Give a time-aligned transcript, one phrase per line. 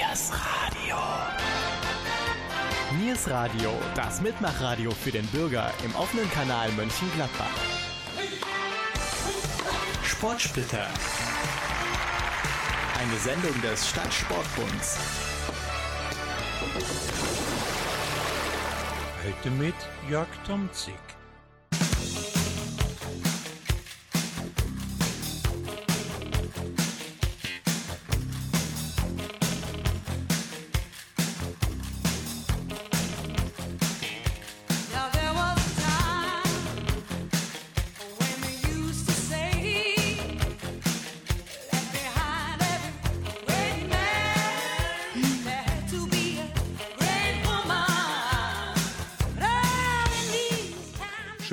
[0.00, 0.96] Niers Radio.
[2.98, 7.50] Niers Radio, das Mitmachradio für den Bürger im offenen Kanal Mönchengladbach.
[10.02, 10.86] Sportsplitter.
[12.98, 14.98] Eine Sendung des Stadtsportbunds.
[19.22, 19.74] Heute mit
[20.08, 20.94] Jörg Tomzig.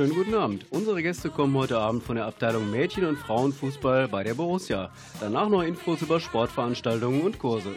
[0.08, 0.66] Schönen guten Abend.
[0.70, 4.90] Unsere Gäste kommen heute Abend von der Abteilung Mädchen- und Frauenfußball bei der Borussia.
[5.20, 7.76] Danach noch Infos über Sportveranstaltungen und Kurse.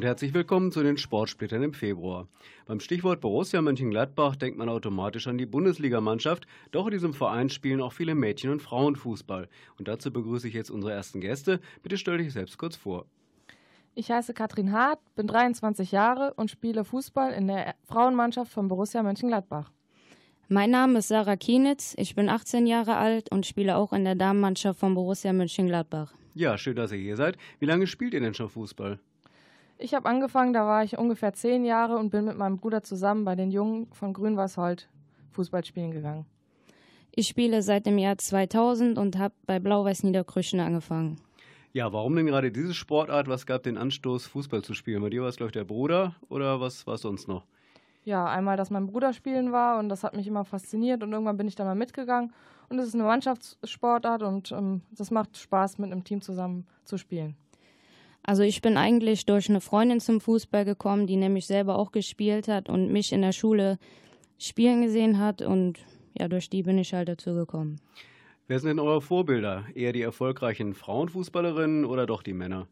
[0.00, 2.26] Und herzlich willkommen zu den Sportsplittern im Februar.
[2.64, 7.82] Beim Stichwort Borussia Mönchengladbach denkt man automatisch an die Bundesligamannschaft, doch in diesem Verein spielen
[7.82, 9.46] auch viele Mädchen- und Frauenfußball.
[9.78, 11.60] Und dazu begrüße ich jetzt unsere ersten Gäste.
[11.82, 13.04] Bitte stell dich selbst kurz vor.
[13.94, 19.02] Ich heiße Katrin Hart, bin 23 Jahre und spiele Fußball in der Frauenmannschaft von Borussia
[19.02, 19.70] Mönchengladbach.
[20.48, 24.14] Mein Name ist Sarah Kienitz, ich bin 18 Jahre alt und spiele auch in der
[24.14, 26.14] Damenmannschaft von Borussia Mönchengladbach.
[26.32, 27.36] Ja, schön, dass ihr hier seid.
[27.58, 28.98] Wie lange spielt ihr denn schon Fußball?
[29.82, 33.24] Ich habe angefangen, da war ich ungefähr zehn Jahre und bin mit meinem Bruder zusammen
[33.24, 34.90] bei den Jungen von Grünwashold
[35.30, 36.26] Fußball spielen gegangen.
[37.12, 41.16] Ich spiele seit dem Jahr 2000 und habe bei Blau-Weiß Niederkrüchen angefangen.
[41.72, 43.28] Ja, warum denn gerade diese Sportart?
[43.28, 45.00] Was gab den Anstoß, Fußball zu spielen?
[45.00, 47.46] Bei dir war es, glaube ich, der Bruder oder was war es sonst noch?
[48.04, 51.38] Ja, einmal, dass mein Bruder spielen war und das hat mich immer fasziniert und irgendwann
[51.38, 52.34] bin ich da mal mitgegangen.
[52.68, 56.98] Und es ist eine Mannschaftssportart und ähm, das macht Spaß, mit einem Team zusammen zu
[56.98, 57.34] spielen.
[58.22, 62.48] Also ich bin eigentlich durch eine Freundin zum Fußball gekommen, die nämlich selber auch gespielt
[62.48, 63.78] hat und mich in der Schule
[64.38, 65.78] spielen gesehen hat und
[66.18, 67.80] ja, durch die bin ich halt dazu gekommen.
[68.46, 69.64] Wer sind denn eure Vorbilder?
[69.74, 72.66] Eher die erfolgreichen Frauenfußballerinnen oder doch die Männer?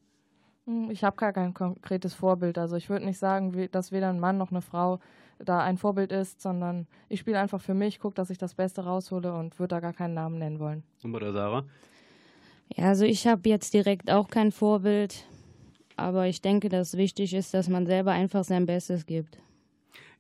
[0.67, 2.59] Hm, Ich habe gar kein konkretes Vorbild.
[2.59, 4.99] Also ich würde nicht sagen, dass weder ein Mann noch eine Frau
[5.39, 8.85] da ein Vorbild ist, sondern ich spiele einfach für mich, gucke, dass ich das Beste
[8.85, 10.83] raushole und würde da gar keinen Namen nennen wollen.
[11.05, 11.65] Und bei der Sarah?
[12.75, 15.25] Ja, also ich habe jetzt direkt auch kein Vorbild,
[15.99, 19.39] aber ich denke, dass wichtig ist, dass man selber einfach sein Bestes gibt.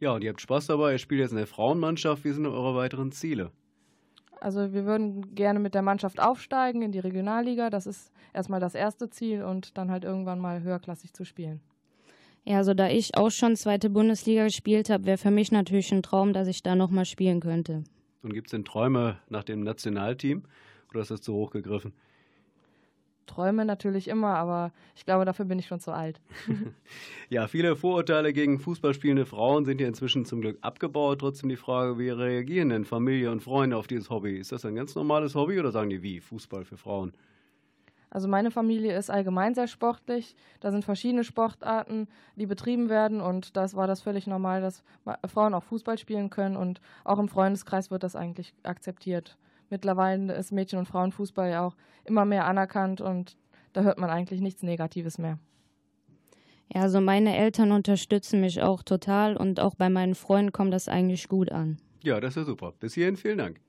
[0.00, 0.92] Ja, und ihr habt Spaß dabei.
[0.92, 2.24] Ihr spielt jetzt in der Frauenmannschaft.
[2.24, 3.50] Wie sind eure weiteren Ziele?
[4.40, 7.70] Also wir würden gerne mit der Mannschaft aufsteigen in die Regionalliga.
[7.70, 11.60] Das ist erstmal das erste Ziel und dann halt irgendwann mal höherklassig zu spielen.
[12.44, 16.02] Ja, also da ich auch schon zweite Bundesliga gespielt habe, wäre für mich natürlich ein
[16.02, 17.84] Traum, dass ich da nochmal spielen könnte.
[18.22, 20.44] Und gibt es denn Träume nach dem Nationalteam?
[20.90, 21.92] Oder ist das zu hoch gegriffen?
[23.28, 26.20] Träume natürlich immer, aber ich glaube, dafür bin ich schon zu alt.
[27.30, 31.18] Ja, viele Vorurteile gegen Fußballspielende Frauen sind ja inzwischen zum Glück abgebaut.
[31.20, 34.38] Trotzdem die Frage, wie reagieren denn Familie und Freunde auf dieses Hobby?
[34.38, 36.20] Ist das ein ganz normales Hobby oder sagen die wie?
[36.20, 37.12] Fußball für Frauen?
[38.10, 40.34] Also meine Familie ist allgemein sehr sportlich.
[40.60, 44.82] Da sind verschiedene Sportarten, die betrieben werden und das war das völlig normal, dass
[45.26, 49.36] Frauen auch Fußball spielen können und auch im Freundeskreis wird das eigentlich akzeptiert.
[49.70, 53.36] Mittlerweile ist Mädchen- und Frauenfußball ja auch immer mehr anerkannt und
[53.72, 55.38] da hört man eigentlich nichts Negatives mehr.
[56.72, 60.88] Ja, also meine Eltern unterstützen mich auch total und auch bei meinen Freunden kommt das
[60.88, 61.78] eigentlich gut an.
[62.02, 62.72] Ja, das ist ja super.
[62.78, 63.60] Bis hierhin vielen Dank.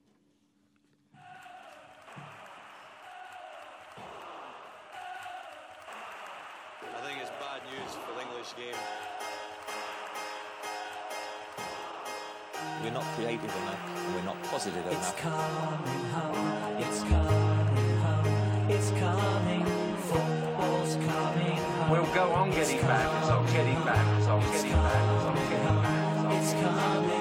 [14.66, 15.18] And we're not positive It's enough.
[15.18, 19.66] coming home, it's coming home, it's coming,
[19.98, 21.90] football's coming home.
[21.92, 26.42] We'll go on getting back, I'll getting back, I'll getting back, I'll getting back.
[26.42, 27.19] It's coming,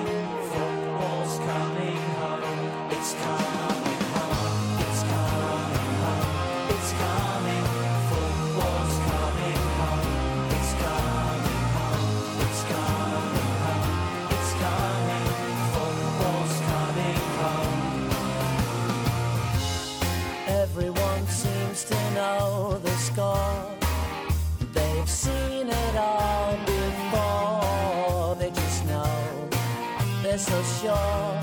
[30.80, 31.40] shore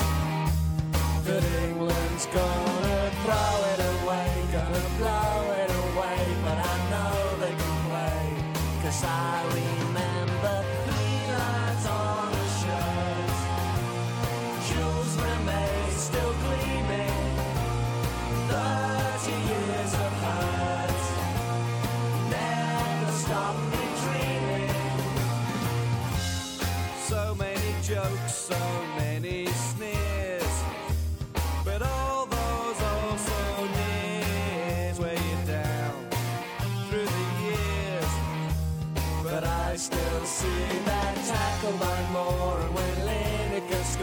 [1.25, 2.64] that England's gone.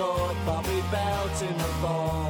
[0.03, 2.22] cord, but we belt in the ball.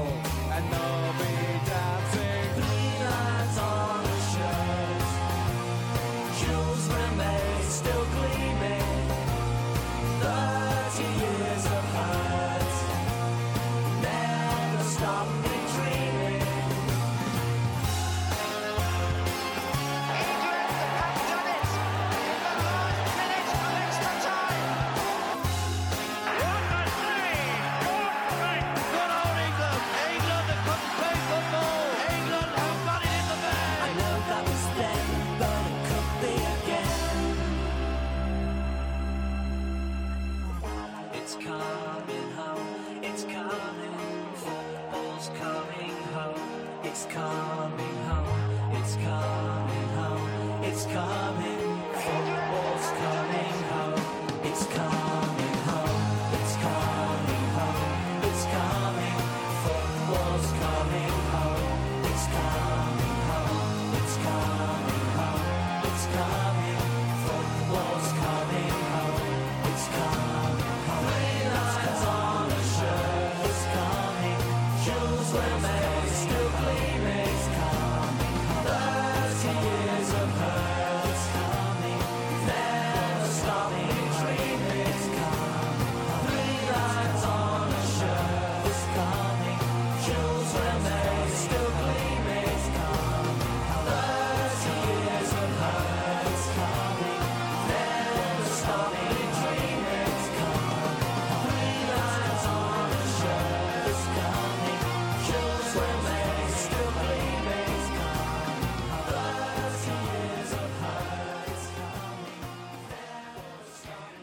[51.22, 52.41] Coming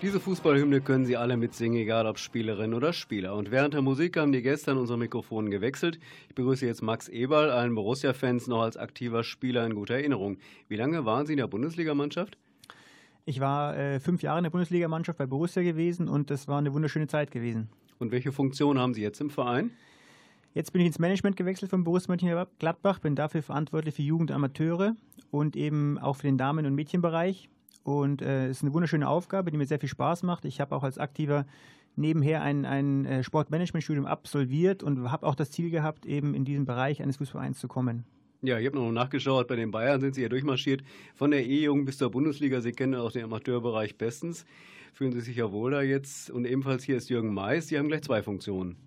[0.09, 3.35] Diese Fußballhymne können Sie alle mitsingen, egal ob Spielerin oder Spieler.
[3.35, 5.99] Und während der Musik haben die Gäste an unserem Mikrofon gewechselt.
[6.29, 10.39] Ich begrüße jetzt Max Eberl, allen Borussia-Fans noch als aktiver Spieler in guter Erinnerung.
[10.67, 12.39] Wie lange waren Sie in der Bundesligamannschaft?
[13.25, 16.73] Ich war äh, fünf Jahre in der Bundesligamannschaft bei Borussia gewesen und das war eine
[16.73, 17.69] wunderschöne Zeit gewesen.
[17.99, 19.69] Und welche Funktion haben Sie jetzt im Verein?
[20.55, 24.35] Jetzt bin ich ins Management gewechselt von Borussia Mönchengladbach, bin dafür verantwortlich für Jugend und
[24.35, 24.95] Amateure
[25.29, 27.47] und eben auch für den Damen- und Mädchenbereich.
[27.83, 30.45] Und es äh, ist eine wunderschöne Aufgabe, die mir sehr viel Spaß macht.
[30.45, 31.45] Ich habe auch als aktiver
[31.95, 36.65] nebenher ein, ein äh, Sportmanagementstudium absolviert und habe auch das Ziel gehabt, eben in diesen
[36.65, 38.05] Bereich eines Fußballvereins zu kommen.
[38.41, 40.81] Ja, ich habe noch nachgeschaut, bei den Bayern sind Sie ja durchmarschiert.
[41.15, 42.62] Von der E-Jugend bis zur Bundesliga.
[42.62, 44.45] Sie kennen auch den Amateurbereich bestens.
[44.93, 46.29] Fühlen Sie sich ja wohl da jetzt.
[46.29, 47.67] Und ebenfalls hier ist Jürgen Mais.
[47.67, 48.77] Sie haben gleich zwei Funktionen.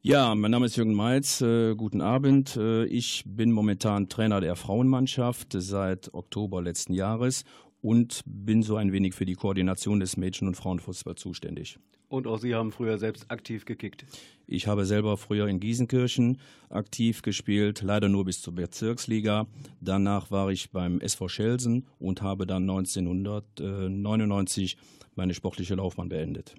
[0.00, 1.40] Ja, mein Name ist Jürgen Meitz.
[1.40, 2.56] Äh, guten Abend.
[2.56, 7.44] Äh, ich bin momentan Trainer der Frauenmannschaft seit Oktober letzten Jahres
[7.86, 11.78] und bin so ein wenig für die Koordination des Mädchen- und Frauenfußball zuständig.
[12.08, 14.04] Und auch Sie haben früher selbst aktiv gekickt?
[14.48, 19.46] Ich habe selber früher in Giesenkirchen aktiv gespielt, leider nur bis zur Bezirksliga.
[19.80, 24.76] Danach war ich beim SV Schelsen und habe dann 1999
[25.14, 26.56] meine sportliche Laufbahn beendet.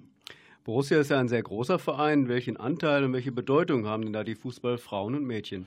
[0.64, 2.28] Borussia ist ja ein sehr großer Verein.
[2.28, 5.66] Welchen Anteil und welche Bedeutung haben denn da die Fußballfrauen und Mädchen?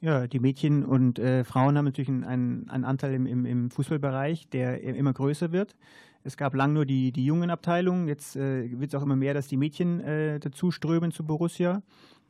[0.00, 4.48] Ja, die Mädchen und äh, Frauen haben natürlich einen, einen Anteil im, im, im, Fußballbereich,
[4.48, 5.76] der immer größer wird.
[6.24, 9.34] Es gab lang nur die, die jungen Abteilungen, jetzt äh, wird es auch immer mehr,
[9.34, 11.82] dass die Mädchen äh, dazu strömen zu Borussia.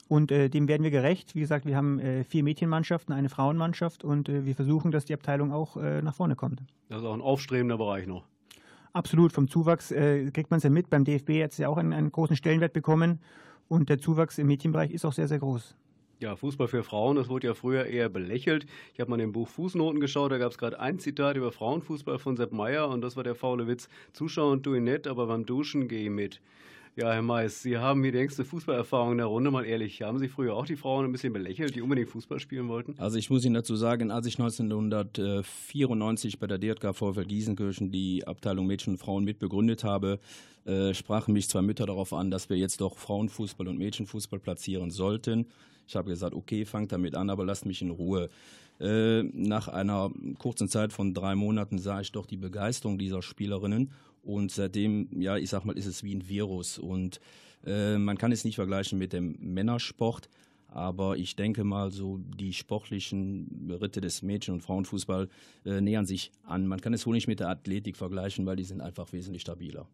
[0.08, 1.34] Und äh, dem werden wir gerecht.
[1.34, 5.14] Wie gesagt, wir haben äh, vier Mädchenmannschaften, eine Frauenmannschaft und äh, wir versuchen, dass die
[5.14, 6.60] Abteilung auch nach vorne kommt.
[6.88, 8.24] Das ist auch ein aufstrebender Bereich noch.
[8.92, 10.88] Absolut, vom Zuwachs kriegt man es ja mit.
[10.88, 13.18] Beim DFB hat es ja auch einen, einen großen Stellenwert bekommen
[13.66, 15.74] und der Zuwachs im Mädchenbereich ist auch sehr, sehr groß.
[16.24, 18.64] Ja, Fußball für Frauen, das wurde ja früher eher belächelt.
[18.94, 21.52] Ich habe mal in dem Buch Fußnoten geschaut, da gab es gerade ein Zitat über
[21.52, 23.90] Frauenfußball von Sepp Meyer und das war der faule Witz.
[24.14, 26.40] Zuschauen tue ich nett, aber beim Duschen ich mit.
[26.96, 30.02] Ja, Herr Mais, Sie haben hier die längste Fußballerfahrung in der Runde, mal ehrlich.
[30.02, 32.94] Haben Sie früher auch die Frauen ein bisschen belächelt, die unbedingt Fußball spielen wollten?
[32.98, 38.24] Also ich muss Ihnen dazu sagen, als ich 1994 bei der DJK VfL Giesenkirchen die
[38.24, 40.20] Abteilung Mädchen und Frauen mitbegründet habe,
[40.66, 44.92] äh, sprachen mich zwei Mütter darauf an, dass wir jetzt doch Frauenfußball und Mädchenfußball platzieren
[44.92, 45.46] sollten.
[45.88, 48.28] Ich habe gesagt, okay, fangt damit an, aber lasst mich in Ruhe.
[48.78, 53.90] Äh, nach einer kurzen Zeit von drei Monaten sah ich doch die Begeisterung dieser Spielerinnen
[54.24, 57.20] und seitdem, ja, ich sag mal, ist es wie ein Virus und
[57.64, 60.28] äh, man kann es nicht vergleichen mit dem Männersport,
[60.68, 65.28] aber ich denke mal, so die sportlichen Ritte des Mädchen- und Frauenfußball
[65.64, 66.66] äh, nähern sich an.
[66.66, 69.86] Man kann es wohl nicht mit der Athletik vergleichen, weil die sind einfach wesentlich stabiler.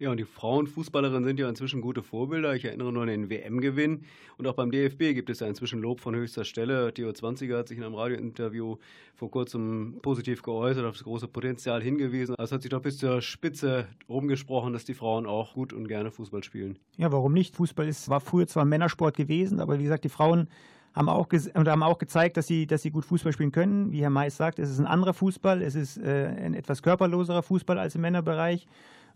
[0.00, 2.54] Ja, und die Frauenfußballerinnen sind ja inzwischen gute Vorbilder.
[2.54, 4.04] Ich erinnere nur an den WM-Gewinn.
[4.38, 6.94] Und auch beim DFB gibt es ja inzwischen Lob von höchster Stelle.
[6.94, 8.78] Theo Zwanziger hat sich in einem Radiointerview
[9.14, 12.34] vor kurzem positiv geäußert, auf das große Potenzial hingewiesen.
[12.36, 16.10] Also hat sich doch bis zur Spitze rumgesprochen, dass die Frauen auch gut und gerne
[16.10, 16.78] Fußball spielen.
[16.96, 17.54] Ja, warum nicht?
[17.56, 20.48] Fußball ist, war früher zwar Männersport gewesen, aber wie gesagt, die Frauen
[20.94, 23.92] haben auch, haben auch gezeigt, dass sie, dass sie gut Fußball spielen können.
[23.92, 27.42] Wie Herr Mais sagt, es ist ein anderer Fußball, es ist äh, ein etwas körperloserer
[27.42, 28.66] Fußball als im Männerbereich.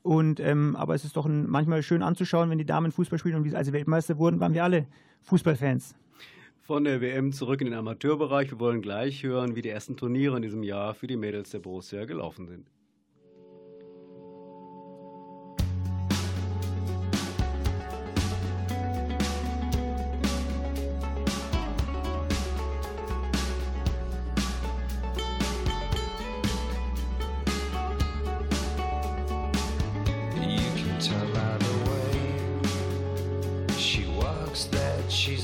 [0.04, 3.36] Und, ähm, aber es ist doch ein, manchmal schön anzuschauen, wenn die Damen Fußball spielen.
[3.36, 4.86] Und wie sie als Weltmeister wurden, waren wir alle
[5.22, 5.94] Fußballfans.
[6.60, 8.50] Von der WM zurück in den Amateurbereich.
[8.50, 11.60] Wir wollen gleich hören, wie die ersten Turniere in diesem Jahr für die Mädels der
[11.60, 12.66] Borussia gelaufen sind.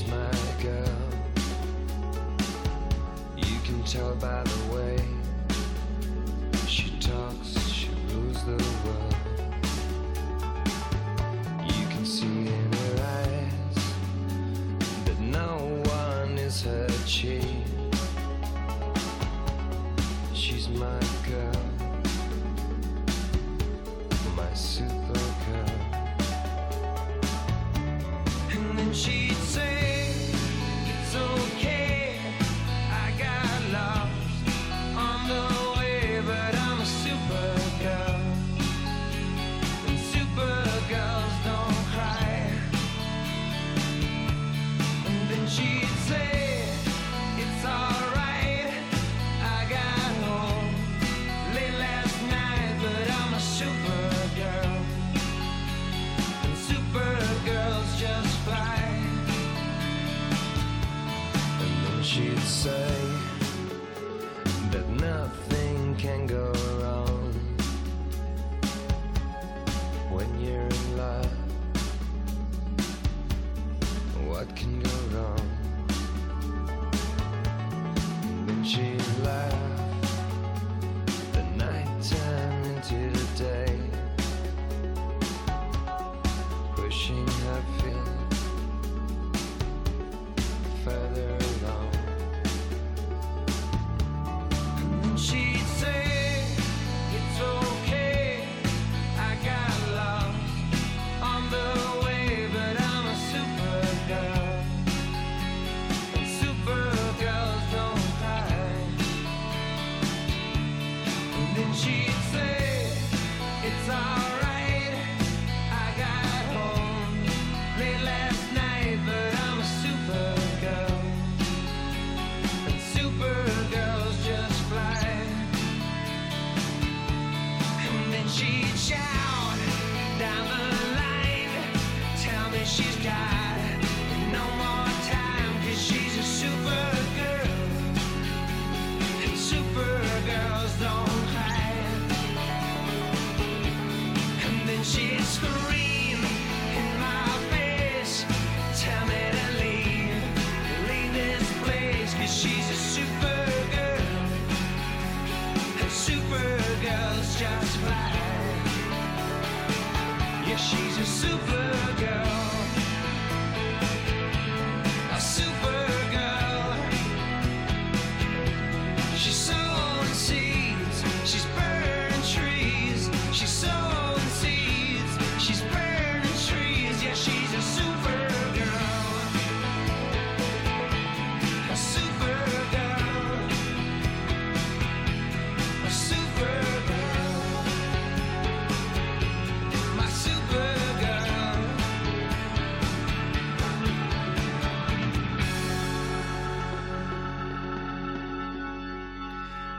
[0.07, 0.31] My
[0.61, 0.97] girl.
[3.37, 4.60] You can tell by the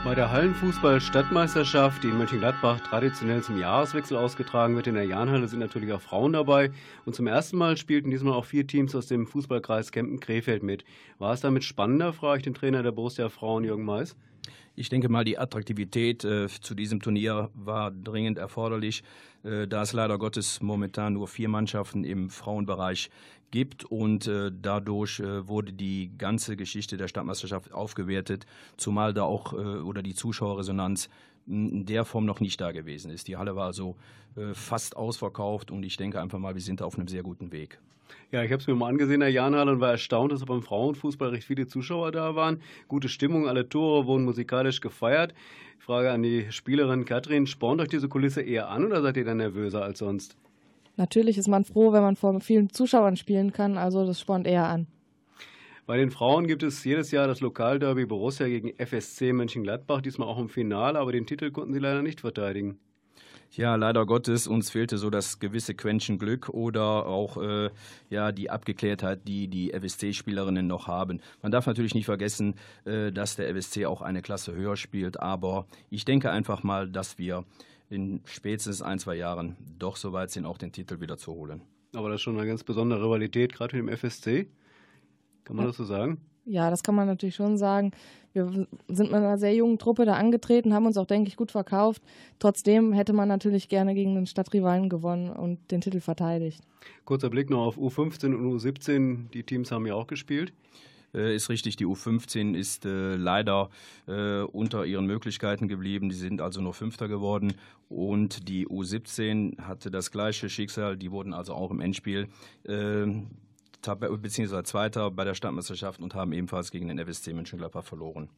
[0.05, 5.61] Bei der Hallenfußball-Stadtmeisterschaft, die in Mönchengladbach traditionell zum Jahreswechsel ausgetragen wird, in der Jahnhalle sind
[5.61, 6.73] natürlich auch Frauen dabei.
[7.05, 10.85] Und zum ersten Mal spielten diesmal auch vier Teams aus dem Fußballkreis Kempen-Krefeld mit.
[11.21, 14.17] War es damit spannender, frage ich den Trainer der Borussia Frauen, Jürgen Mais?
[14.75, 19.03] Ich denke mal, die Attraktivität äh, zu diesem Turnier war dringend erforderlich,
[19.45, 23.11] äh, da es leider Gottes momentan nur vier Mannschaften im Frauenbereich
[23.51, 29.53] gibt und äh, dadurch äh, wurde die ganze Geschichte der Stadtmeisterschaft aufgewertet, zumal da auch
[29.53, 31.09] äh, oder die Zuschauerresonanz
[31.47, 33.29] in der Form noch nicht da gewesen ist.
[33.29, 33.97] Die Halle war also
[34.37, 37.79] äh, fast ausverkauft und ich denke einfach mal, wir sind auf einem sehr guten Weg.
[38.31, 41.31] Ja, ich habe es mir mal angesehen, der Jahnhalle, und war erstaunt, dass beim Frauenfußball
[41.31, 42.61] recht viele Zuschauer da waren.
[42.89, 45.35] Gute Stimmung, alle Tore wurden musikalisch gefeiert.
[45.79, 49.39] Frage an die Spielerin Katrin, spornt euch diese Kulisse eher an oder seid ihr dann
[49.39, 50.37] nervöser als sonst?
[50.97, 54.67] Natürlich ist man froh, wenn man vor vielen Zuschauern spielen kann, also das spornt eher
[54.67, 54.87] an.
[55.85, 60.39] Bei den Frauen gibt es jedes Jahr das Lokalderby Borussia gegen FSC Mönchengladbach, diesmal auch
[60.39, 62.79] im Finale, aber den Titel konnten sie leider nicht verteidigen.
[63.55, 67.69] Ja, leider Gottes, uns fehlte so das gewisse Quäntchen Glück oder auch äh,
[68.09, 71.21] ja, die Abgeklärtheit, die die FSC-Spielerinnen noch haben.
[71.43, 72.55] Man darf natürlich nicht vergessen,
[72.87, 77.19] äh, dass der FSC auch eine Klasse höher spielt, aber ich denke einfach mal, dass
[77.19, 77.45] wir
[77.91, 81.61] in spätestens ein, zwei Jahren doch so weit sind, auch den Titel wieder zu holen.
[81.95, 84.49] Aber das ist schon eine ganz besondere Rivalität, gerade mit dem FSC.
[85.45, 85.71] Kann man Ja.
[85.71, 86.23] das so sagen?
[86.45, 87.93] Ja, das kann man natürlich schon sagen.
[88.33, 91.51] Wir sind mit einer sehr jungen Truppe da angetreten, haben uns auch, denke ich, gut
[91.51, 92.03] verkauft.
[92.39, 96.63] Trotzdem hätte man natürlich gerne gegen den Stadtrivalen gewonnen und den Titel verteidigt.
[97.05, 99.31] Kurzer Blick noch auf U15 und U17.
[99.33, 100.53] Die Teams haben ja auch gespielt.
[101.15, 103.69] Äh, ist richtig, die U15 ist äh, leider
[104.09, 106.09] äh, unter ihren Möglichkeiten geblieben.
[106.09, 107.55] Die sind also nur Fünfter geworden.
[107.89, 110.97] Und die U17 hatte das gleiche Schicksal.
[110.97, 112.29] Die wurden also auch im Endspiel
[112.65, 113.07] äh,
[113.83, 118.29] Tab- beziehungsweise Zweiter bei der Stadtmeisterschaft und haben ebenfalls gegen den FSC Mönchengladbach verloren.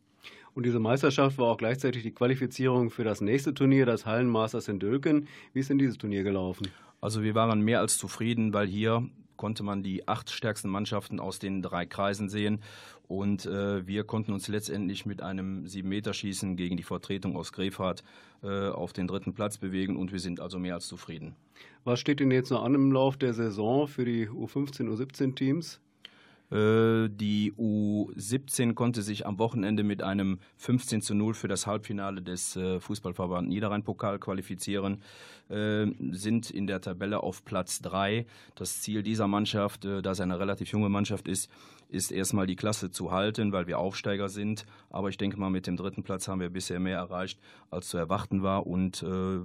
[0.54, 4.78] Und diese Meisterschaft war auch gleichzeitig die Qualifizierung für das nächste Turnier, das Hallenmasters in
[4.78, 5.28] Dülken.
[5.52, 6.68] Wie ist denn dieses Turnier gelaufen?
[7.00, 9.07] Also wir waren mehr als zufrieden, weil hier
[9.44, 12.62] konnte man die acht stärksten Mannschaften aus den drei Kreisen sehen.
[13.09, 18.02] Und äh, wir konnten uns letztendlich mit einem 7-Meter-Schießen gegen die Vertretung aus Grefrath
[18.42, 21.37] äh, auf den dritten Platz bewegen und wir sind also mehr als zufrieden.
[21.85, 25.74] Was steht denn jetzt noch an im Lauf der Saison für die U15, U17 Teams?
[25.74, 25.93] Äh,
[26.50, 32.54] Die U17 konnte sich am Wochenende mit einem 15 zu 0 für das Halbfinale des
[32.57, 35.02] äh, Fußballverband Niederrhein-Pokal qualifizieren,
[35.48, 38.26] äh, sind in der Tabelle auf Platz 3.
[38.54, 41.50] Das Ziel dieser Mannschaft, äh, da es eine relativ junge Mannschaft ist,
[41.88, 44.66] ist erstmal die Klasse zu halten, weil wir Aufsteiger sind.
[44.90, 47.98] Aber ich denke mal, mit dem dritten Platz haben wir bisher mehr erreicht, als zu
[47.98, 48.66] erwarten war.
[48.66, 49.40] Und äh,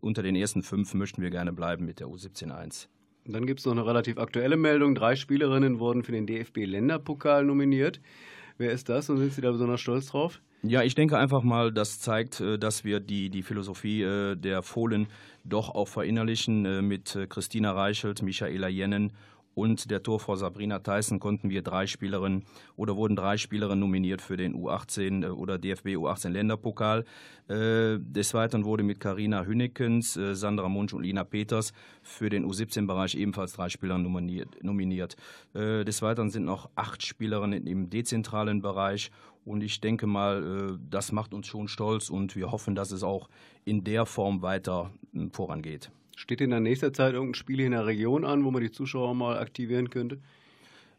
[0.00, 2.88] unter den ersten fünf möchten wir gerne bleiben mit der U17 1.
[3.32, 4.94] Dann gibt es noch eine relativ aktuelle Meldung.
[4.94, 8.00] Drei Spielerinnen wurden für den DFB-Länderpokal nominiert.
[8.58, 10.40] Wer ist das und sind Sie da besonders stolz drauf?
[10.62, 14.62] Ja, ich denke einfach mal, das zeigt, äh, dass wir die, die Philosophie äh, der
[14.62, 15.06] Fohlen
[15.44, 16.66] doch auch verinnerlichen.
[16.66, 19.12] Äh, Mit Christina Reichelt, Michaela Jennen
[19.54, 22.44] und der Torfrau Sabrina Theissen konnten wir drei Spielerinnen
[22.76, 27.04] oder wurden drei Spielerinnen nominiert für den U18 äh, oder DFB U18 Länderpokal.
[27.48, 32.46] Äh, Des Weiteren wurde mit Karina Hünnekens, äh, Sandra Munsch und Lina Peters für den
[32.46, 35.16] U17-Bereich ebenfalls drei Spieler nominiert.
[35.54, 39.10] Des Weiteren sind noch acht Spielerinnen im dezentralen Bereich
[39.44, 43.28] Und ich denke mal, das macht uns schon stolz und wir hoffen, dass es auch
[43.64, 44.90] in der Form weiter
[45.32, 45.90] vorangeht.
[46.20, 49.14] Steht in der nächsten Zeit irgendein Spiel in der Region an, wo man die Zuschauer
[49.14, 50.20] mal aktivieren könnte?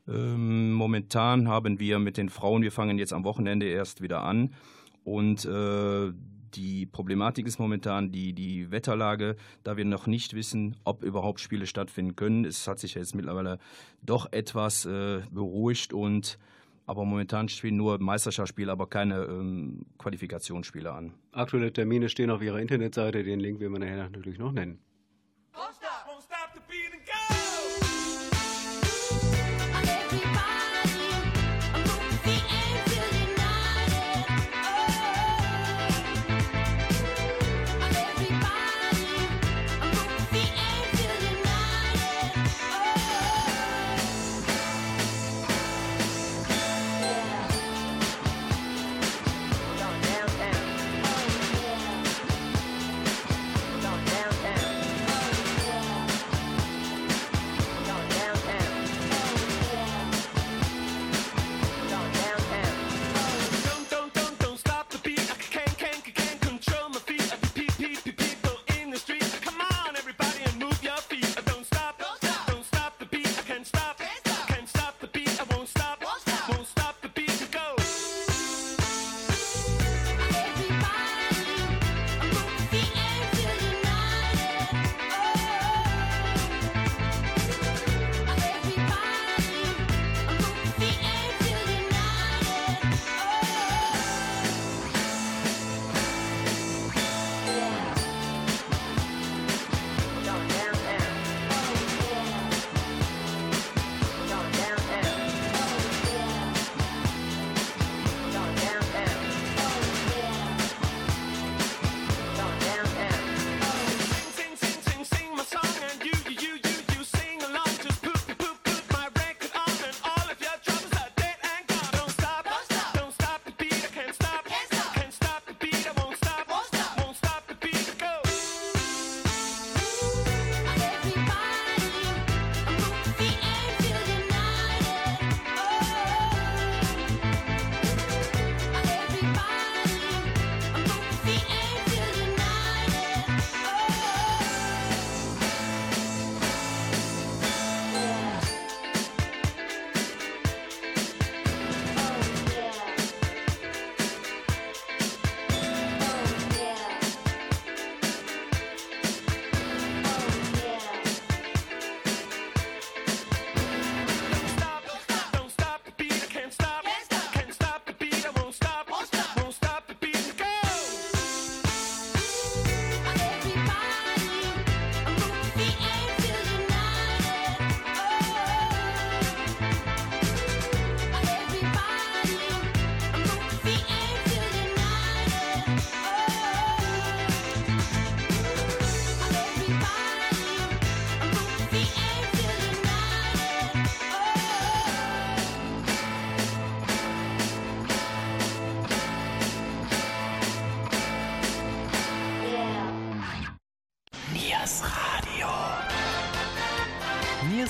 [0.08, 4.56] Ähm, momentan haben wir mit den Frauen, wir fangen jetzt am Wochenende erst wieder an
[5.04, 6.12] und äh,
[6.56, 11.68] die Problematik ist momentan die, die Wetterlage, da wir noch nicht wissen, ob überhaupt Spiele
[11.68, 12.44] stattfinden können.
[12.44, 13.60] Es hat sich jetzt mittlerweile
[14.02, 16.40] doch etwas äh, beruhigt und
[16.88, 21.14] aber momentan spielen nur Meisterschaftsspiele, aber keine ähm, Qualifikationsspiele an.
[21.32, 24.80] Aktuelle Termine stehen auf Ihrer Internetseite, den Link werden wir nachher natürlich noch nennen.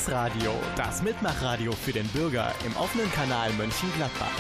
[0.10, 4.32] Radio, das Mitmachradio für den Bürger im offenen Kanal Mönchengladbach.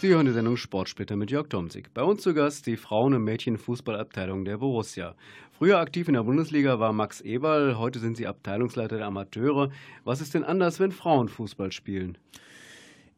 [0.00, 1.92] Sie hören die Sendung Sportsplitter mit Jörg Tomzig.
[1.94, 5.14] Bei uns zu Gast die Frauen- und Mädchenfußballabteilung der Borussia.
[5.52, 9.70] Früher aktiv in der Bundesliga war Max Eberl, heute sind Sie Abteilungsleiter der Amateure.
[10.04, 12.18] Was ist denn anders, wenn Frauen Fußball spielen?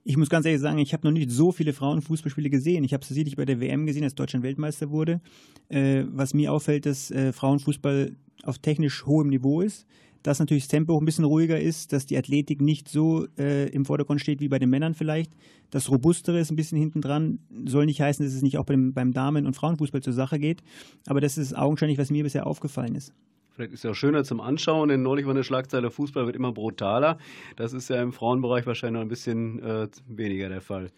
[0.04, 2.82] Ich muss ganz ehrlich sagen, ich habe noch nicht so viele Frauenfußballspiele gesehen.
[2.84, 5.20] Ich habe es sicherlich bei der WM gesehen, als Deutschland Weltmeister wurde.
[5.68, 9.86] Äh, was mir auffällt, dass äh, Frauenfußball auf technisch hohem Niveau ist,
[10.28, 13.86] dass natürlich das Tempo ein bisschen ruhiger ist, dass die Athletik nicht so äh, im
[13.86, 15.32] Vordergrund steht wie bei den Männern vielleicht.
[15.70, 17.38] Das Robustere ist ein bisschen hinten dran.
[17.64, 20.62] Soll nicht heißen, dass es nicht auch beim, beim Damen- und Frauenfußball zur Sache geht.
[21.06, 23.14] Aber das ist augenscheinlich, was mir bisher aufgefallen ist.
[23.52, 26.52] Vielleicht ist es auch schöner zum Anschauen, denn neulich war eine Schlagzeile, Fußball wird immer
[26.52, 27.16] brutaler.
[27.56, 30.90] Das ist ja im Frauenbereich wahrscheinlich noch ein bisschen äh, weniger der Fall.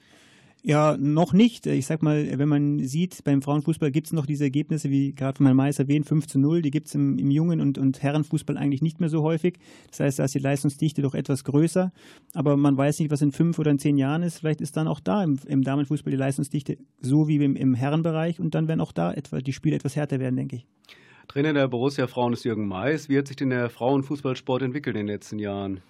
[0.62, 1.66] Ja, noch nicht.
[1.66, 5.38] Ich sag mal, wenn man sieht, beim Frauenfußball gibt es noch diese Ergebnisse, wie gerade
[5.38, 8.02] von meinem Meister erwähnt, 5 zu 0, die gibt es im, im Jungen- und, und
[8.02, 9.58] Herrenfußball eigentlich nicht mehr so häufig.
[9.88, 11.92] Das heißt, da ist die Leistungsdichte doch etwas größer.
[12.34, 14.38] Aber man weiß nicht, was in fünf oder in zehn Jahren ist.
[14.38, 18.38] Vielleicht ist dann auch da im, im Damenfußball die Leistungsdichte so wie im, im Herrenbereich
[18.38, 20.66] und dann werden auch da etwa die Spiele etwas härter werden, denke ich.
[21.28, 23.08] Trainer der Borussia Frauen ist Jürgen Mais.
[23.08, 25.80] Wie hat sich denn der Frauenfußballsport entwickelt in den letzten Jahren?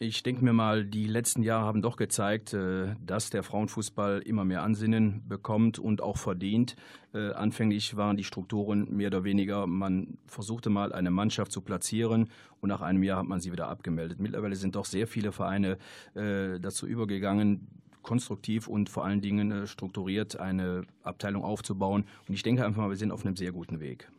[0.00, 4.44] Ich denke mir mal, die letzten Jahre haben doch gezeigt, äh, dass der Frauenfußball immer
[4.44, 6.74] mehr Ansinnen bekommt und auch verdient.
[7.14, 12.28] Äh, Anfänglich waren die Strukturen mehr oder weniger, man versuchte mal eine Mannschaft zu platzieren
[12.60, 14.18] und nach einem Jahr hat man sie wieder abgemeldet.
[14.18, 15.78] Mittlerweile sind doch sehr viele Vereine
[16.14, 17.68] äh, dazu übergegangen,
[18.02, 22.04] konstruktiv und vor allen Dingen strukturiert eine Abteilung aufzubauen.
[22.28, 24.10] Und ich denke einfach mal, wir sind auf einem sehr guten Weg.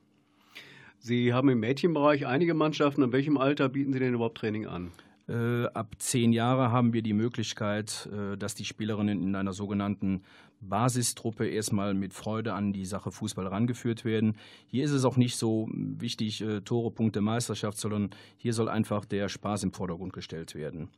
[0.99, 3.03] Sie haben im Mädchenbereich einige Mannschaften.
[3.03, 4.91] In welchem Alter bieten Sie denn überhaupt Training an?
[5.27, 10.21] Äh, ab zehn Jahre haben wir die Möglichkeit, äh, dass die Spielerinnen in einer sogenannten
[10.61, 14.37] Basistruppe erstmal mit Freude an die Sache Fußball rangeführt werden.
[14.67, 19.03] Hier ist es auch nicht so wichtig, äh, Tore, Punkte, Meisterschaft, sondern hier soll einfach
[19.03, 20.89] der Spaß im Vordergrund gestellt werden.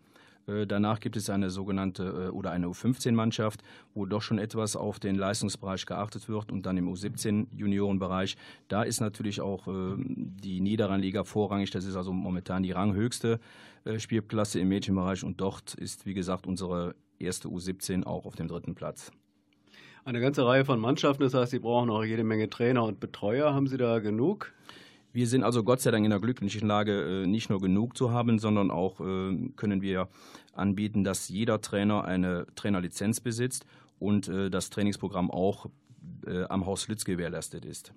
[0.70, 3.64] Danach gibt es eine sogenannte oder eine U15-Mannschaft,
[3.94, 8.38] wo doch schon etwas auf den Leistungsbereich geachtet wird und dann im U17-Juniorenbereich.
[8.70, 11.72] Da ist natürlich auch äh, die Niederrhein-Liga vorrangig.
[11.72, 13.42] Das ist also momentan die ranghöchste
[13.98, 18.76] Spielklasse im Mädchenbereich und dort ist, wie gesagt, unsere erste U17 auch auf dem dritten
[18.76, 19.12] Platz.
[20.06, 23.54] Eine ganze Reihe von Mannschaften, das heißt, Sie brauchen auch jede Menge Trainer und Betreuer.
[23.54, 24.54] Haben Sie da genug?
[25.12, 28.12] Wir sind also Gott sei Dank in der glücklichen Lage, äh, nicht nur genug zu
[28.12, 30.10] haben, sondern auch äh, können wir
[30.54, 33.66] anbieten, dass jeder Trainer eine Trainerlizenz besitzt
[34.00, 35.66] und äh, das Trainingsprogramm auch
[36.26, 37.94] äh, am Haus Lütz gewährleistet ist.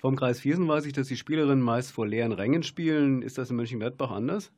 [0.00, 3.22] Vom Kreis Viersen weiß ich, dass die Spielerinnen meist vor leeren Rängen spielen.
[3.22, 4.52] Ist das in Mönchengladbach anders?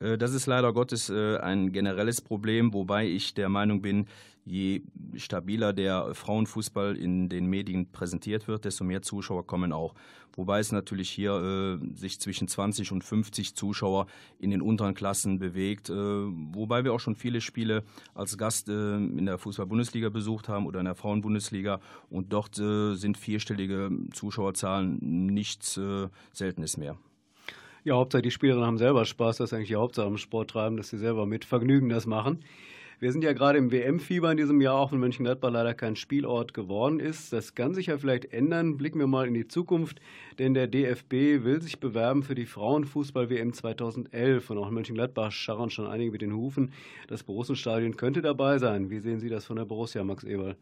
[0.00, 4.06] Äh, Das ist leider Gottes äh, ein generelles Problem, wobei ich der Meinung bin,
[4.46, 4.82] je
[5.16, 9.94] stabiler der Frauenfußball in den Medien präsentiert wird, desto mehr Zuschauer kommen auch.
[10.34, 14.06] Wobei es natürlich hier äh, sich zwischen 20 und 50 Zuschauer
[14.38, 17.84] in den unteren Klassen bewegt, wobei wir auch schon viele Spiele
[18.14, 23.90] als Gast in der Fußball-Bundesliga besucht haben oder in der Frauen-Bundesliga und dort sind vierstellige
[24.12, 25.78] Zuschauerzahlen nichts
[26.32, 26.96] Seltenes mehr.
[27.82, 29.38] Ja, Hauptsache die Spielerinnen haben selber Spaß.
[29.38, 32.44] Das ist eigentlich die Hauptsache am Sport treiben, dass sie selber mit Vergnügen das machen.
[32.98, 36.52] Wir sind ja gerade im WM-Fieber in diesem Jahr, auch wenn Mönchengladbach leider kein Spielort
[36.52, 37.32] geworden ist.
[37.32, 38.76] Das kann sich ja vielleicht ändern.
[38.76, 40.02] Blicken wir mal in die Zukunft,
[40.38, 44.50] denn der DFB will sich bewerben für die Frauenfußball-WM 2011.
[44.50, 46.74] Und auch in Mönchengladbach scharren schon einige mit den Hufen.
[47.08, 48.90] Das Borussenstadion könnte dabei sein.
[48.90, 50.56] Wie sehen Sie das von der Borussia, Max Eberl?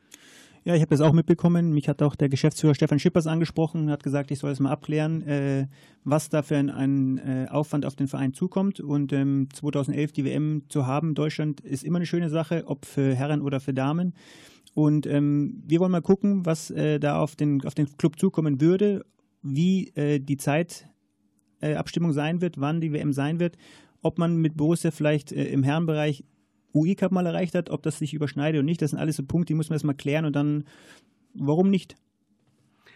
[0.64, 1.73] Ja, ich habe das auch mitbekommen.
[1.73, 4.71] Mich hat auch der Geschäftsführer Stefan Schippers angesprochen und hat gesagt, ich soll es mal
[4.71, 5.66] abklären, äh,
[6.05, 8.81] was da für ein, ein äh, Aufwand auf den Verein zukommt.
[8.81, 13.14] Und ähm, 2011 die WM zu haben Deutschland ist immer eine schöne Sache, ob für
[13.14, 14.14] Herren oder für Damen.
[14.75, 18.61] Und ähm, wir wollen mal gucken, was äh, da auf den, auf den Club zukommen
[18.61, 19.05] würde,
[19.42, 23.57] wie äh, die Zeitabstimmung äh, sein wird, wann die WM sein wird,
[24.03, 26.25] ob man mit Borussia vielleicht äh, im Herrenbereich
[26.75, 28.83] UI-Cup mal erreicht hat, ob das sich überschneidet oder nicht.
[28.83, 30.65] Das sind alles so Punkte, die muss man erstmal klären und dann,
[31.35, 31.97] warum nicht?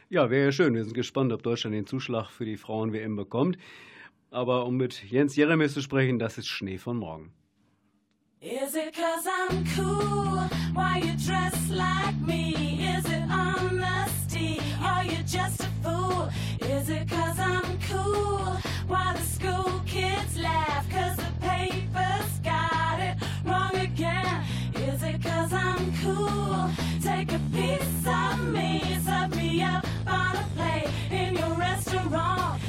[0.09, 0.75] Ja, wäre ja schön.
[0.75, 3.57] Wir sind gespannt, ob Deutschland den Zuschlag für die Frauen-WM bekommt.
[4.31, 7.33] Aber um mit Jens Jeremies zu sprechen, das ist Schnee von morgen.
[8.41, 10.49] Is it cause I'm cool?
[10.75, 12.55] Why you dress like me?
[12.81, 14.59] Is it honesty?
[14.83, 16.29] Are you just a fool?
[16.61, 18.57] Is it cause I'm cool?
[18.89, 20.91] Why the school kids laugh?
[20.91, 21.92] Cause the papers
[25.53, 26.71] I'm cool?
[27.03, 32.61] Take a piece of me, serve me up on a plate in your restaurant.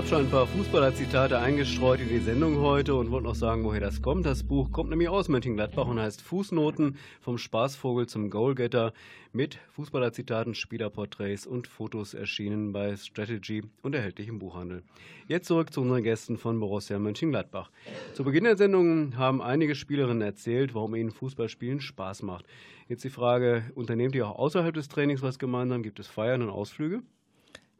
[0.00, 3.82] Habe schon ein paar Fußballerzitate eingestreut in die Sendung heute und wollte noch sagen, woher
[3.82, 4.24] das kommt.
[4.24, 8.94] Das Buch kommt nämlich aus Mönchengladbach und heißt Fußnoten vom Spaßvogel zum Goalgetter
[9.34, 14.84] mit Fußballerzitaten, Spielerporträts und Fotos erschienen bei Strategy und erhältlich im Buchhandel.
[15.28, 17.70] Jetzt zurück zu unseren Gästen von Borussia Mönchengladbach.
[18.14, 22.46] Zu Beginn der Sendung haben einige Spielerinnen erzählt, warum ihnen Fußballspielen Spaß macht.
[22.88, 25.82] Jetzt die Frage, unternehmt ihr auch außerhalb des Trainings was gemeinsam?
[25.82, 27.02] Gibt es Feiern und Ausflüge?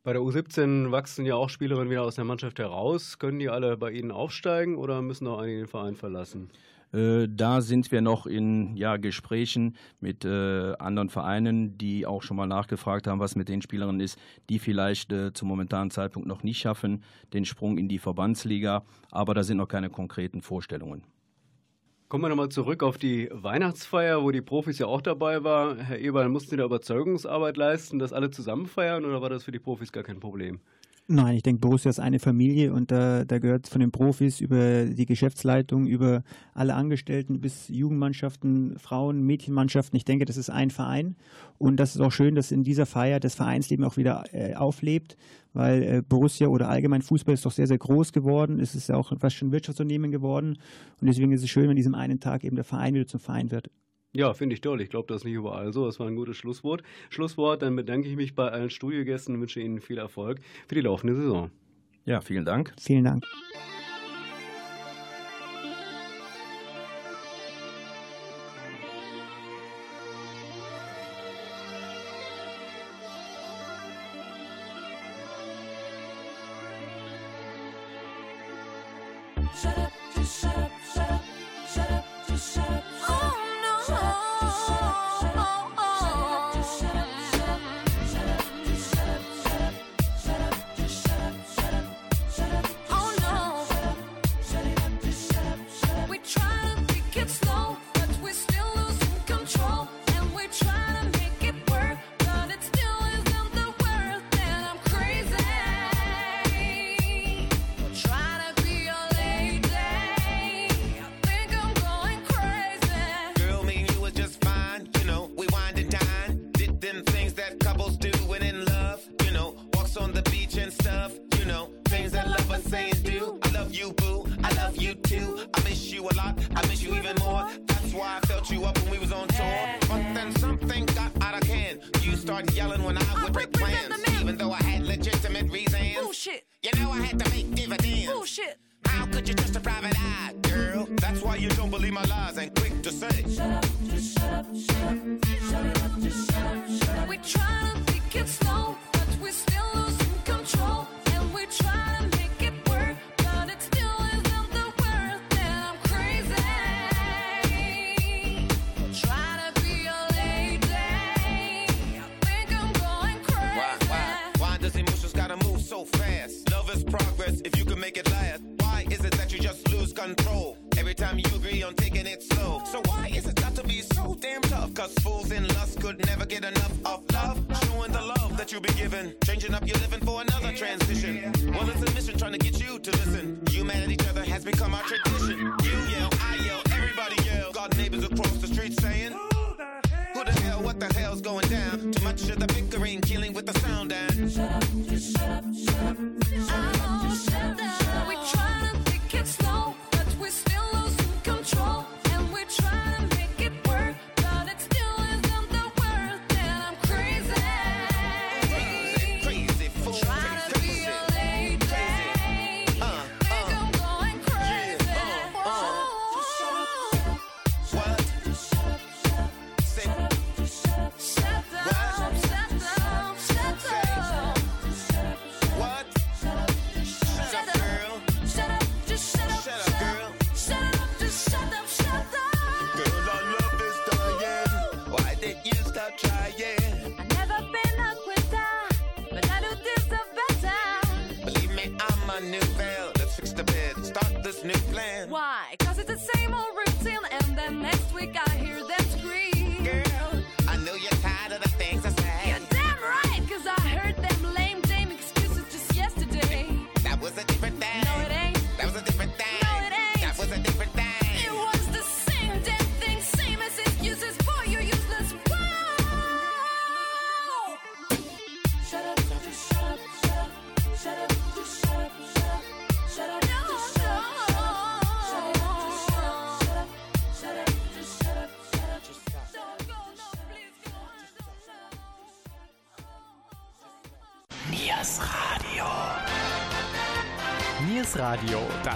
[0.05, 3.21] Bei der U17 wachsen ja auch Spielerinnen wieder aus der Mannschaft heraus.
[3.21, 6.51] Können die alle bei Ihnen aufsteigen oder müssen auch einige den Verein verlassen?
[6.93, 12.37] Äh, Da sind wir noch in ja, Gesprächen mit äh, anderen Vereinen, die auch schon
[12.37, 14.19] mal nachgefragt haben, was mit den Spielerinnen ist,
[14.49, 18.85] die vielleicht äh, zum momentanen Zeitpunkt noch nicht schaffen, den Sprung in die Verbandsliga.
[19.11, 21.03] Aber da sind noch keine konkreten Vorstellungen.
[22.09, 25.79] Kommen wir nochmal zurück auf die Weihnachtsfeier, wo die Profis ja auch dabei waren.
[25.79, 29.53] Herr Eberl, mussten Sie da Überzeugungsarbeit leisten, dass alle zusammen feiern oder war das für
[29.53, 30.61] die Profis gar kein Problem?
[31.09, 34.85] Nein, ich denke, Borussia ist eine Familie und da, da gehört von den Profis über
[34.85, 36.23] die Geschäftsleitung, über
[36.55, 39.97] alle Angestellten bis Jugendmannschaften, Frauen, Mädchenmannschaften.
[39.97, 41.17] Ich denke, das ist ein Verein
[41.59, 45.17] und das ist auch schön, dass in dieser Feier das Vereinsleben auch wieder äh, auflebt,
[45.53, 48.61] weil äh, Borussia oder allgemein Fußball ist doch sehr, sehr groß geworden.
[48.61, 50.57] Es ist ja auch fast schon Wirtschaftsunternehmen geworden
[51.01, 53.51] und deswegen ist es schön, wenn diesem einen Tag eben der Verein wieder zum Verein
[53.51, 53.71] wird.
[54.15, 54.81] Ja, finde ich toll.
[54.83, 55.87] Ich glaube, das ist nicht überall so.
[55.87, 56.83] Das war ein gutes Schlusswort.
[57.09, 60.83] Schlusswort, dann bedanke ich mich bei allen Studiogästen und wünsche Ihnen viel Erfolg für die
[60.83, 61.51] laufende Saison.
[62.05, 62.75] Ja, vielen Dank.
[62.79, 63.25] Vielen Dank.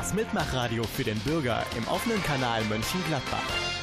[0.06, 3.75] Das Mitmachradio für den Bürger im offenen Kanal München-Gladbach.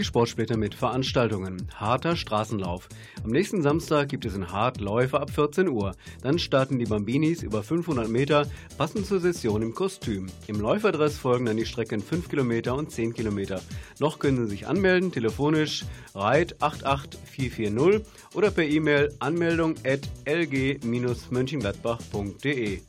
[0.00, 1.68] Die Sportsplitter mit Veranstaltungen.
[1.74, 2.88] Harter Straßenlauf.
[3.22, 5.94] Am nächsten Samstag gibt es in Hart Läufe ab 14 Uhr.
[6.22, 8.46] Dann starten die Bambinis über 500 Meter,
[8.78, 10.28] passend zur Session im Kostüm.
[10.46, 13.60] Im Läuferdress folgen dann die Strecken 5 Kilometer und 10 Kilometer.
[13.98, 15.84] Noch können Sie sich anmelden, telefonisch
[16.14, 22.80] reit 88440 oder per E-Mail anmeldung at lg-mönchengladbach.de.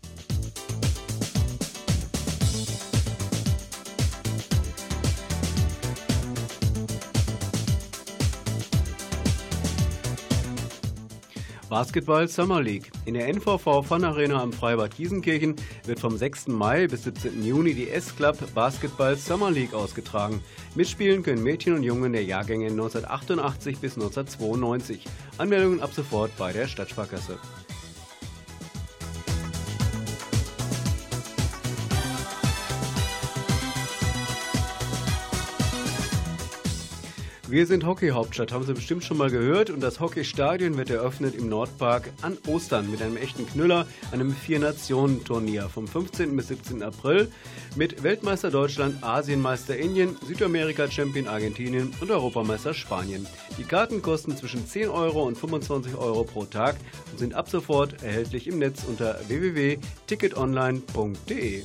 [11.71, 12.91] Basketball Summer League.
[13.05, 15.55] In der NVV Fun Arena am Freibad Giesenkirchen
[15.85, 16.49] wird vom 6.
[16.49, 17.41] Mai bis 17.
[17.45, 20.43] Juni die S-Club Basketball Summer League ausgetragen.
[20.75, 25.05] Mitspielen können Mädchen und Jungen der Jahrgänge 1988 bis 1992.
[25.37, 27.37] Anmeldungen ab sofort bei der Stadtsparkasse.
[37.51, 39.69] Wir sind Hockey-Hauptstadt, haben Sie bestimmt schon mal gehört.
[39.71, 45.67] Und das Hockeystadion wird eröffnet im Nordpark an Ostern mit einem echten Knüller, einem Vier-Nationen-Turnier
[45.67, 46.33] vom 15.
[46.37, 46.81] bis 17.
[46.81, 47.29] April
[47.75, 53.27] mit Weltmeister Deutschland, Asienmeister Indien, Südamerika-Champion Argentinien und Europameister Spanien.
[53.57, 56.77] Die Karten kosten zwischen 10 Euro und 25 Euro pro Tag
[57.11, 61.63] und sind ab sofort erhältlich im Netz unter www.ticketonline.de.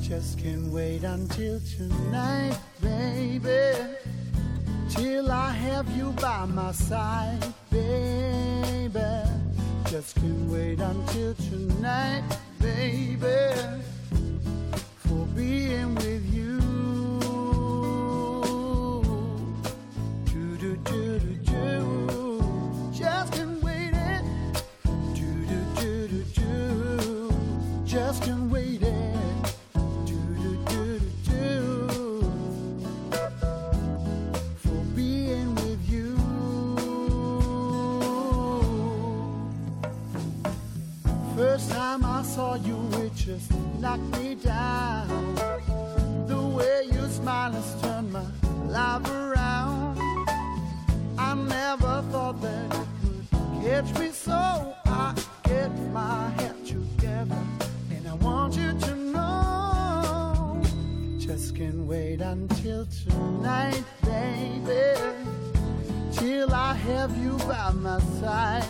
[0.00, 3.72] Just can't wait until tonight, baby.
[4.90, 9.00] Till I have you by my side, baby.
[9.86, 12.22] Just can't wait until tonight,
[12.60, 13.52] baby.
[14.98, 16.53] For being with you.
[42.34, 45.36] Saw you, it just knocked me down.
[46.26, 48.24] The way you smile has turned my
[48.66, 49.96] life around.
[51.16, 54.74] I never thought that it would catch me so.
[54.86, 55.14] I
[55.44, 57.42] get my head together,
[57.92, 60.60] and I want you to know.
[61.18, 64.84] Just can't wait until tonight, baby.
[66.12, 68.66] Till I have you by my side,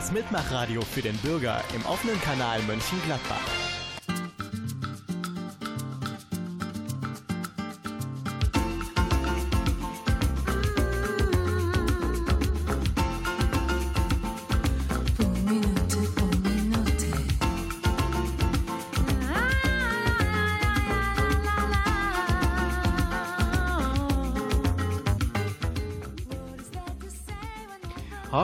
[0.00, 3.59] das Mitmachradio für den Bürger im offenen Kanal Mönchengladbach.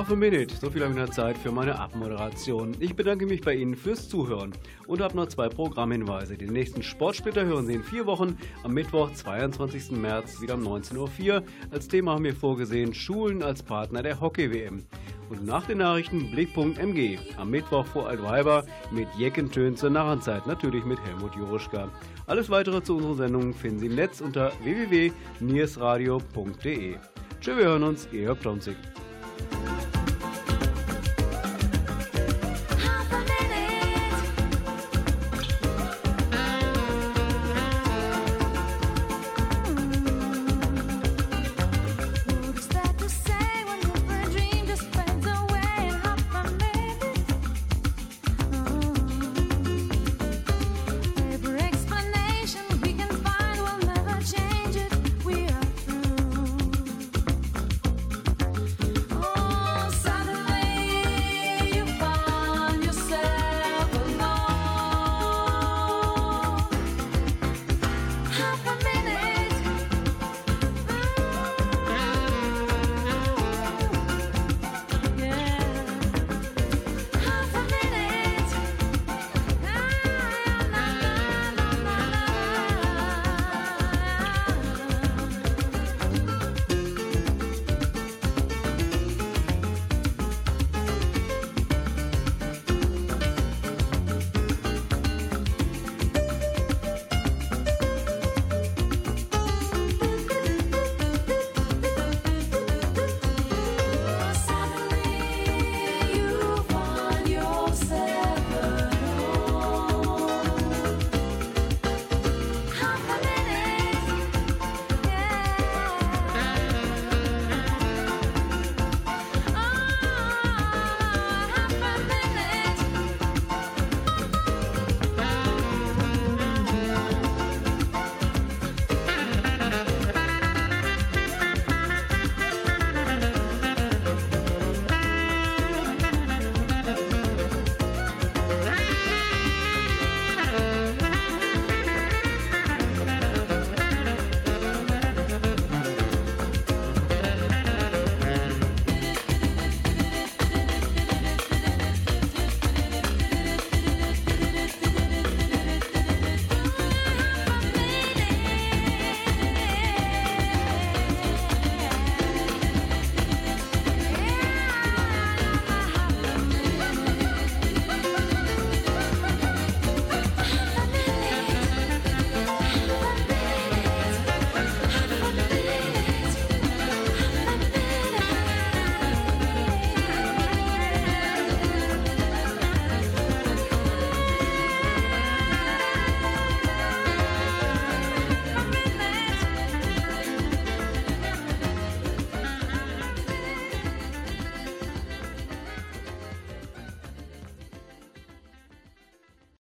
[0.07, 2.77] Half a Minute, so viel habe ich noch Zeit für meine Abmoderation.
[2.79, 4.53] Ich bedanke mich bei Ihnen fürs Zuhören
[4.87, 6.37] und habe noch zwei Programmhinweise.
[6.37, 9.91] Den nächsten Sportsplitter hören Sie in vier Wochen am Mittwoch, 22.
[9.91, 11.43] März, wieder um 19.04 Uhr.
[11.73, 14.85] Als Thema haben wir vorgesehen Schulen als Partner der Hockey-WM.
[15.29, 20.85] Und nach den Nachrichten Blickpunkt MG am Mittwoch vor Altweiber mit Jeckentönen zur Narrenzeit, natürlich
[20.85, 21.89] mit Helmut Jurischka.
[22.29, 26.95] Alles weitere zu unseren Sendungen finden Sie im Netz unter www.niersradio.de.
[27.41, 28.77] Tschö, wir hören uns, Ihr Plonzig.